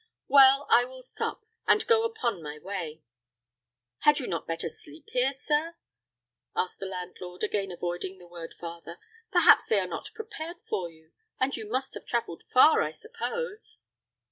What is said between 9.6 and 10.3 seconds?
they are not